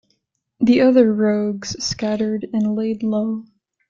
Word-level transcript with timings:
The 0.61 0.81
other 0.81 1.13
Rogues 1.13 1.75
scattered 1.83 2.47
and 2.53 2.75
laid 2.75 3.03
low. 3.03 3.45